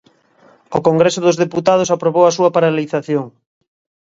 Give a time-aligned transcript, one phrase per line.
[0.77, 3.25] O Congreso dos Deputados aprobou a súa paralización.